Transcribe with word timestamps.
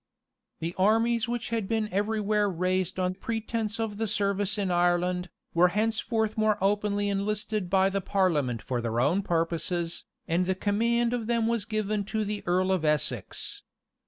[*] 0.31 0.59
The 0.61 0.73
armies 0.79 1.27
which 1.29 1.49
had 1.49 1.67
been 1.67 1.87
everywhere 1.93 2.49
raised 2.49 2.97
on 2.97 3.13
pretence 3.13 3.79
of 3.79 3.97
the 3.97 4.07
service 4.07 4.57
in 4.57 4.71
Ireland, 4.71 5.29
were 5.53 5.67
henceforth 5.67 6.35
more 6.35 6.57
openly 6.59 7.07
enlisted 7.07 7.69
by 7.69 7.87
the 7.91 8.01
parliament 8.01 8.63
for 8.63 8.81
their 8.81 8.99
own 8.99 9.21
purposes, 9.21 10.05
and 10.27 10.47
the 10.47 10.55
command 10.55 11.13
of 11.13 11.27
them 11.27 11.45
was 11.45 11.65
given 11.65 12.03
to 12.05 12.25
the 12.25 12.41
earl 12.47 12.71
of 12.71 12.83
Essex. 12.83 13.61